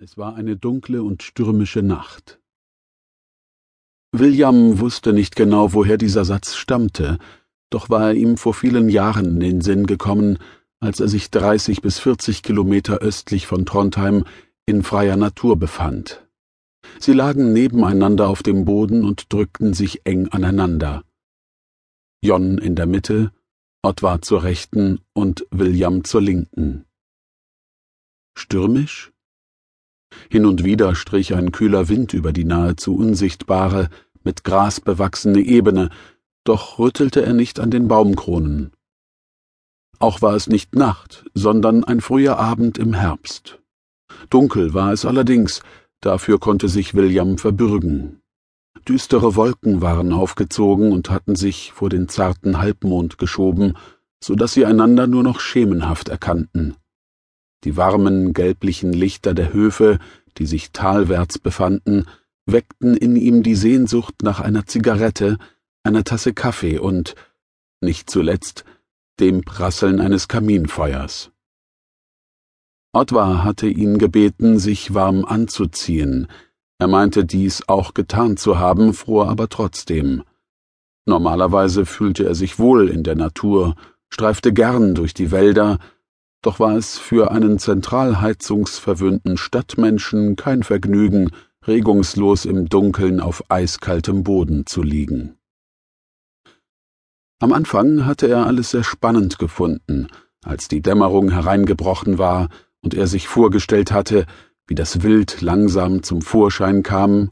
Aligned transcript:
Es 0.00 0.16
war 0.16 0.36
eine 0.36 0.56
dunkle 0.56 1.02
und 1.02 1.24
stürmische 1.24 1.82
Nacht. 1.82 2.38
William 4.12 4.78
wusste 4.78 5.12
nicht 5.12 5.34
genau, 5.34 5.72
woher 5.74 5.98
dieser 5.98 6.24
Satz 6.24 6.54
stammte, 6.54 7.18
doch 7.68 7.90
war 7.90 8.10
er 8.10 8.14
ihm 8.14 8.36
vor 8.36 8.54
vielen 8.54 8.90
Jahren 8.90 9.26
in 9.26 9.40
den 9.40 9.60
Sinn 9.60 9.88
gekommen, 9.88 10.38
als 10.78 11.00
er 11.00 11.08
sich 11.08 11.32
dreißig 11.32 11.82
bis 11.82 11.98
vierzig 11.98 12.44
Kilometer 12.44 12.98
östlich 12.98 13.48
von 13.48 13.66
Trondheim 13.66 14.24
in 14.66 14.84
freier 14.84 15.16
Natur 15.16 15.58
befand. 15.58 16.24
Sie 17.00 17.12
lagen 17.12 17.52
nebeneinander 17.52 18.28
auf 18.28 18.44
dem 18.44 18.64
Boden 18.64 19.04
und 19.04 19.32
drückten 19.32 19.74
sich 19.74 20.06
eng 20.06 20.28
aneinander. 20.28 21.02
Jon 22.22 22.58
in 22.58 22.76
der 22.76 22.86
Mitte, 22.86 23.32
Ottwar 23.82 24.22
zur 24.22 24.44
Rechten 24.44 25.00
und 25.12 25.44
William 25.50 26.04
zur 26.04 26.22
Linken. 26.22 26.84
Stürmisch? 28.36 29.12
Hin 30.30 30.46
und 30.46 30.64
wieder 30.64 30.94
strich 30.94 31.34
ein 31.34 31.52
kühler 31.52 31.88
Wind 31.88 32.14
über 32.14 32.32
die 32.32 32.44
nahezu 32.44 32.96
unsichtbare, 32.96 33.88
mit 34.24 34.44
Gras 34.44 34.80
bewachsene 34.80 35.40
Ebene, 35.40 35.90
doch 36.44 36.78
rüttelte 36.78 37.24
er 37.24 37.32
nicht 37.32 37.60
an 37.60 37.70
den 37.70 37.88
Baumkronen. 37.88 38.72
Auch 39.98 40.22
war 40.22 40.34
es 40.34 40.46
nicht 40.46 40.74
Nacht, 40.74 41.24
sondern 41.34 41.84
ein 41.84 42.00
früher 42.00 42.38
Abend 42.38 42.78
im 42.78 42.94
Herbst. 42.94 43.60
Dunkel 44.30 44.72
war 44.74 44.92
es 44.92 45.04
allerdings, 45.04 45.62
dafür 46.00 46.38
konnte 46.38 46.68
sich 46.68 46.94
William 46.94 47.38
verbürgen. 47.38 48.20
Düstere 48.86 49.34
Wolken 49.34 49.82
waren 49.82 50.12
aufgezogen 50.12 50.92
und 50.92 51.10
hatten 51.10 51.36
sich 51.36 51.72
vor 51.72 51.90
den 51.90 52.08
zarten 52.08 52.58
Halbmond 52.58 53.18
geschoben, 53.18 53.76
so 54.22 54.34
dass 54.34 54.54
sie 54.54 54.64
einander 54.64 55.06
nur 55.06 55.22
noch 55.22 55.40
schemenhaft 55.40 56.08
erkannten. 56.08 56.76
Die 57.64 57.76
warmen, 57.76 58.32
gelblichen 58.32 58.92
Lichter 58.92 59.34
der 59.34 59.52
Höfe, 59.52 59.98
die 60.38 60.46
sich 60.46 60.70
talwärts 60.72 61.38
befanden, 61.38 62.06
weckten 62.46 62.96
in 62.96 63.16
ihm 63.16 63.42
die 63.42 63.56
Sehnsucht 63.56 64.22
nach 64.22 64.40
einer 64.40 64.66
Zigarette, 64.66 65.38
einer 65.82 66.04
Tasse 66.04 66.32
Kaffee 66.32 66.78
und, 66.78 67.14
nicht 67.80 68.10
zuletzt, 68.10 68.64
dem 69.20 69.42
Prasseln 69.42 70.00
eines 70.00 70.28
Kaminfeuers. 70.28 71.30
Ottwar 72.92 73.44
hatte 73.44 73.68
ihn 73.68 73.98
gebeten, 73.98 74.58
sich 74.58 74.94
warm 74.94 75.24
anzuziehen. 75.24 76.26
Er 76.78 76.88
meinte 76.88 77.24
dies 77.24 77.68
auch 77.68 77.92
getan 77.92 78.36
zu 78.36 78.58
haben, 78.58 78.94
fror 78.94 79.28
aber 79.28 79.48
trotzdem. 79.48 80.22
Normalerweise 81.06 81.86
fühlte 81.86 82.24
er 82.24 82.34
sich 82.34 82.58
wohl 82.58 82.88
in 82.88 83.02
der 83.02 83.16
Natur, 83.16 83.74
streifte 84.08 84.52
gern 84.52 84.94
durch 84.94 85.12
die 85.12 85.30
Wälder, 85.30 85.78
doch 86.48 86.60
war 86.60 86.76
es 86.78 86.96
für 86.96 87.30
einen 87.30 87.58
zentralheizungsverwöhnten 87.58 89.36
Stadtmenschen 89.36 90.34
kein 90.34 90.62
Vergnügen, 90.62 91.30
regungslos 91.66 92.46
im 92.46 92.70
Dunkeln 92.70 93.20
auf 93.20 93.44
eiskaltem 93.50 94.22
Boden 94.22 94.64
zu 94.64 94.82
liegen. 94.82 95.36
Am 97.38 97.52
Anfang 97.52 98.06
hatte 98.06 98.28
er 98.28 98.46
alles 98.46 98.70
sehr 98.70 98.82
spannend 98.82 99.38
gefunden, 99.38 100.06
als 100.42 100.68
die 100.68 100.80
Dämmerung 100.80 101.30
hereingebrochen 101.30 102.16
war 102.16 102.48
und 102.80 102.94
er 102.94 103.08
sich 103.08 103.28
vorgestellt 103.28 103.92
hatte, 103.92 104.24
wie 104.66 104.74
das 104.74 105.02
Wild 105.02 105.42
langsam 105.42 106.02
zum 106.02 106.22
Vorschein 106.22 106.82
kam, 106.82 107.30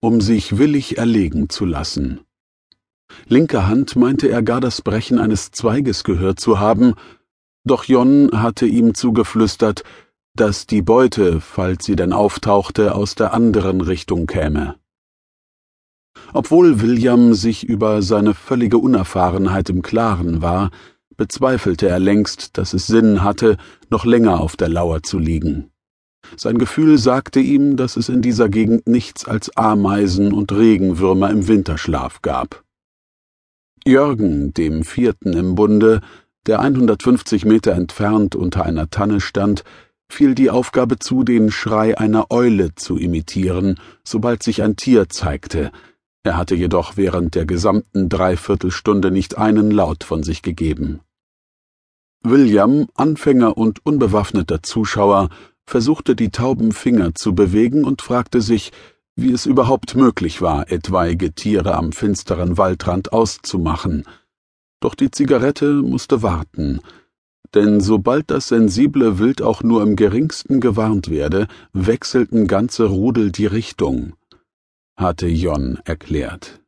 um 0.00 0.20
sich 0.20 0.58
willig 0.58 0.98
erlegen 0.98 1.48
zu 1.48 1.64
lassen. 1.64 2.20
Linker 3.26 3.66
Hand 3.66 3.96
meinte 3.96 4.28
er 4.28 4.42
gar 4.42 4.60
das 4.60 4.82
Brechen 4.82 5.18
eines 5.18 5.52
Zweiges 5.52 6.04
gehört 6.04 6.38
zu 6.38 6.60
haben, 6.60 6.92
doch 7.64 7.84
Jon 7.84 8.30
hatte 8.32 8.66
ihm 8.66 8.94
zugeflüstert, 8.94 9.84
dass 10.34 10.66
die 10.66 10.82
Beute, 10.82 11.40
falls 11.40 11.84
sie 11.84 11.96
denn 11.96 12.12
auftauchte, 12.12 12.94
aus 12.94 13.14
der 13.14 13.34
anderen 13.34 13.80
Richtung 13.80 14.26
käme. 14.26 14.76
Obwohl 16.32 16.80
William 16.80 17.34
sich 17.34 17.64
über 17.64 18.02
seine 18.02 18.34
völlige 18.34 18.78
Unerfahrenheit 18.78 19.70
im 19.70 19.82
Klaren 19.82 20.42
war, 20.42 20.70
bezweifelte 21.16 21.88
er 21.88 21.98
längst, 21.98 22.56
dass 22.58 22.72
es 22.72 22.86
Sinn 22.86 23.22
hatte, 23.22 23.56
noch 23.90 24.04
länger 24.04 24.40
auf 24.40 24.56
der 24.56 24.68
Lauer 24.68 25.02
zu 25.02 25.18
liegen. 25.18 25.70
Sein 26.36 26.58
Gefühl 26.58 26.98
sagte 26.98 27.40
ihm, 27.40 27.76
dass 27.76 27.96
es 27.96 28.08
in 28.08 28.22
dieser 28.22 28.48
Gegend 28.48 28.86
nichts 28.86 29.26
als 29.26 29.56
Ameisen 29.56 30.32
und 30.32 30.52
Regenwürmer 30.52 31.30
im 31.30 31.48
Winterschlaf 31.48 32.22
gab. 32.22 32.64
Jürgen, 33.84 34.52
dem 34.52 34.84
vierten 34.84 35.32
im 35.32 35.54
Bunde, 35.54 36.00
der 36.46 36.60
150 36.60 37.44
Meter 37.44 37.72
entfernt 37.72 38.34
unter 38.34 38.64
einer 38.64 38.90
Tanne 38.90 39.20
stand, 39.20 39.64
fiel 40.10 40.34
die 40.34 40.50
Aufgabe 40.50 40.98
zu, 40.98 41.22
den 41.22 41.50
Schrei 41.50 41.98
einer 41.98 42.30
Eule 42.30 42.74
zu 42.74 42.96
imitieren, 42.96 43.78
sobald 44.04 44.42
sich 44.42 44.62
ein 44.62 44.76
Tier 44.76 45.08
zeigte. 45.08 45.70
Er 46.22 46.36
hatte 46.36 46.54
jedoch 46.54 46.96
während 46.96 47.34
der 47.34 47.46
gesamten 47.46 48.08
Dreiviertelstunde 48.08 49.10
nicht 49.10 49.38
einen 49.38 49.70
Laut 49.70 50.04
von 50.04 50.22
sich 50.22 50.42
gegeben. 50.42 51.00
William, 52.22 52.88
Anfänger 52.94 53.56
und 53.56 53.84
unbewaffneter 53.86 54.62
Zuschauer, 54.62 55.28
versuchte 55.66 56.16
die 56.16 56.30
tauben 56.30 56.72
Finger 56.72 57.14
zu 57.14 57.34
bewegen 57.34 57.84
und 57.84 58.02
fragte 58.02 58.40
sich, 58.40 58.72
wie 59.14 59.32
es 59.32 59.46
überhaupt 59.46 59.94
möglich 59.94 60.40
war, 60.42 60.70
etwaige 60.70 61.32
Tiere 61.32 61.74
am 61.74 61.92
finsteren 61.92 62.56
Waldrand 62.56 63.12
auszumachen, 63.12 64.04
doch 64.80 64.94
die 64.94 65.10
Zigarette 65.10 65.82
musste 65.82 66.22
warten, 66.22 66.80
denn 67.54 67.80
sobald 67.80 68.30
das 68.30 68.48
sensible 68.48 69.18
Wild 69.18 69.42
auch 69.42 69.62
nur 69.62 69.82
im 69.82 69.96
geringsten 69.96 70.60
gewarnt 70.60 71.08
werde, 71.08 71.48
wechselten 71.72 72.46
ganze 72.46 72.84
Rudel 72.84 73.32
die 73.32 73.46
Richtung, 73.46 74.14
hatte 74.96 75.26
Jon 75.26 75.78
erklärt. 75.84 76.60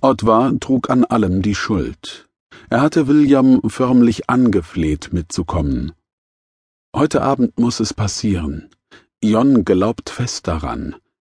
Ottwar 0.00 0.58
trug 0.60 0.90
an 0.90 1.04
allem 1.04 1.42
die 1.42 1.54
Schuld. 1.54 2.28
Er 2.70 2.80
hatte 2.80 3.08
William 3.08 3.60
förmlich 3.66 4.30
angefleht, 4.30 5.12
mitzukommen. 5.12 5.92
Heute 6.94 7.22
Abend 7.22 7.58
muss 7.58 7.80
es 7.80 7.92
passieren. 7.92 8.70
Jon 9.22 9.64
glaubt 9.64 10.10
fest 10.10 10.46
daran. 10.46 10.94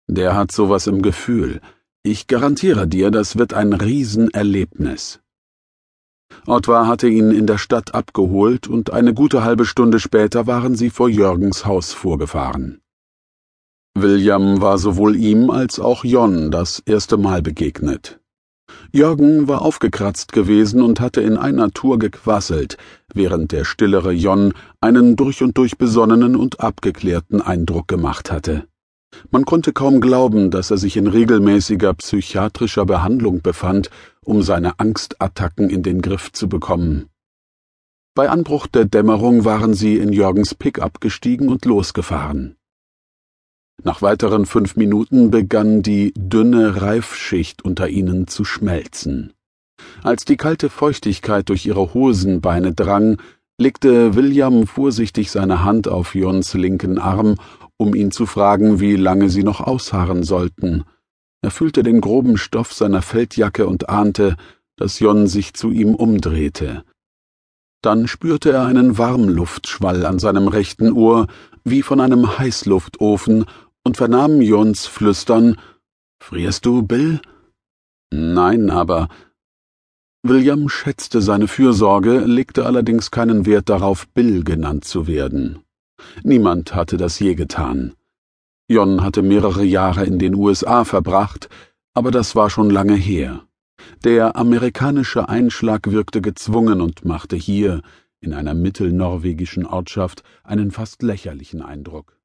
Der 0.07 0.35
hat 0.35 0.51
sowas 0.51 0.87
im 0.87 1.01
Gefühl. 1.01 1.61
Ich 2.03 2.27
garantiere 2.27 2.87
dir, 2.87 3.11
das 3.11 3.37
wird 3.37 3.53
ein 3.53 3.73
Riesenerlebnis. 3.73 5.19
Ottwar 6.47 6.87
hatte 6.87 7.09
ihn 7.09 7.31
in 7.31 7.45
der 7.45 7.57
Stadt 7.57 7.93
abgeholt, 7.93 8.67
und 8.67 8.93
eine 8.93 9.13
gute 9.13 9.43
halbe 9.43 9.65
Stunde 9.65 9.99
später 9.99 10.47
waren 10.47 10.75
sie 10.75 10.89
vor 10.89 11.09
Jürgens 11.09 11.65
Haus 11.65 11.91
vorgefahren. 11.91 12.79
William 13.95 14.61
war 14.61 14.77
sowohl 14.77 15.15
ihm 15.15 15.49
als 15.49 15.79
auch 15.79 16.05
Jon 16.05 16.49
das 16.49 16.81
erste 16.85 17.17
Mal 17.17 17.41
begegnet. 17.41 18.21
Jürgen 18.93 19.47
war 19.49 19.61
aufgekratzt 19.61 20.31
gewesen 20.31 20.81
und 20.81 21.01
hatte 21.01 21.21
in 21.21 21.35
einer 21.37 21.71
Tour 21.71 21.99
gequasselt, 21.99 22.77
während 23.13 23.51
der 23.51 23.65
stillere 23.65 24.11
Jon 24.11 24.53
einen 24.79 25.15
durch 25.17 25.43
und 25.43 25.57
durch 25.57 25.77
besonnenen 25.77 26.35
und 26.35 26.61
abgeklärten 26.61 27.41
Eindruck 27.41 27.87
gemacht 27.87 28.31
hatte. 28.31 28.67
Man 29.31 29.45
konnte 29.45 29.73
kaum 29.73 30.01
glauben, 30.01 30.51
dass 30.51 30.71
er 30.71 30.77
sich 30.77 30.97
in 30.97 31.07
regelmäßiger 31.07 31.93
psychiatrischer 31.93 32.85
Behandlung 32.85 33.41
befand, 33.41 33.89
um 34.23 34.41
seine 34.41 34.79
Angstattacken 34.79 35.69
in 35.69 35.83
den 35.83 36.01
Griff 36.01 36.31
zu 36.31 36.47
bekommen. 36.49 37.09
Bei 38.15 38.29
Anbruch 38.29 38.67
der 38.67 38.85
Dämmerung 38.85 39.45
waren 39.45 39.73
sie 39.73 39.97
in 39.97 40.11
Jürgens 40.11 40.55
Pickup 40.55 41.01
gestiegen 41.01 41.49
und 41.49 41.65
losgefahren. 41.65 42.55
Nach 43.83 44.01
weiteren 44.01 44.45
fünf 44.47 44.75
Minuten 44.75 45.29
begann 45.29 45.83
die 45.83 46.13
dünne 46.15 46.81
Reifschicht 46.81 47.63
unter 47.63 47.89
ihnen 47.89 48.27
zu 48.27 48.43
schmelzen. 48.43 49.33
Als 50.01 50.25
die 50.25 50.37
kalte 50.37 50.69
Feuchtigkeit 50.69 51.49
durch 51.49 51.65
ihre 51.67 51.93
Hosenbeine 51.93 52.73
drang, 52.73 53.21
legte 53.59 54.15
William 54.15 54.65
vorsichtig 54.65 55.29
seine 55.29 55.63
Hand 55.63 55.87
auf 55.87 56.15
Jons 56.15 56.55
linken 56.55 56.97
Arm 56.97 57.35
um 57.77 57.95
ihn 57.95 58.11
zu 58.11 58.25
fragen, 58.25 58.79
wie 58.79 58.95
lange 58.95 59.29
sie 59.29 59.43
noch 59.43 59.61
ausharren 59.61 60.23
sollten. 60.23 60.83
Er 61.41 61.51
fühlte 61.51 61.83
den 61.83 62.01
groben 62.01 62.37
Stoff 62.37 62.73
seiner 62.73 63.01
Feldjacke 63.01 63.67
und 63.67 63.89
ahnte, 63.89 64.35
dass 64.75 64.99
Jon 64.99 65.27
sich 65.27 65.53
zu 65.53 65.71
ihm 65.71 65.95
umdrehte. 65.95 66.83
Dann 67.81 68.07
spürte 68.07 68.51
er 68.51 68.65
einen 68.65 68.97
Warmluftschwall 68.97 70.05
an 70.05 70.19
seinem 70.19 70.47
rechten 70.47 70.91
Ohr, 70.91 71.27
wie 71.63 71.83
von 71.83 72.01
einem 72.01 72.37
Heißluftofen, 72.37 73.45
und 73.83 73.97
vernahm 73.97 74.41
Jons 74.41 74.85
Flüstern 74.85 75.57
Frierst 76.19 76.65
du, 76.65 76.81
Bill? 76.81 77.21
Nein, 78.11 78.69
aber 78.69 79.07
William 80.23 80.67
schätzte 80.67 81.21
seine 81.21 81.47
Fürsorge, 81.47 82.19
legte 82.19 82.65
allerdings 82.65 83.11
keinen 83.11 83.45
Wert 83.45 83.69
darauf, 83.69 84.07
Bill 84.09 84.43
genannt 84.43 84.83
zu 84.83 85.07
werden. 85.07 85.59
Niemand 86.23 86.75
hatte 86.75 86.97
das 86.97 87.19
je 87.19 87.35
getan. 87.35 87.93
Jon 88.67 89.03
hatte 89.03 89.21
mehrere 89.21 89.63
Jahre 89.63 90.05
in 90.05 90.19
den 90.19 90.35
USA 90.35 90.83
verbracht, 90.83 91.49
aber 91.93 92.11
das 92.11 92.35
war 92.35 92.49
schon 92.49 92.69
lange 92.69 92.95
her. 92.95 93.43
Der 94.03 94.35
amerikanische 94.35 95.29
Einschlag 95.29 95.91
wirkte 95.91 96.21
gezwungen 96.21 96.81
und 96.81 97.05
machte 97.05 97.35
hier, 97.35 97.81
in 98.19 98.33
einer 98.33 98.53
mittelnorwegischen 98.53 99.65
Ortschaft, 99.65 100.23
einen 100.43 100.71
fast 100.71 101.01
lächerlichen 101.03 101.61
Eindruck. 101.61 102.16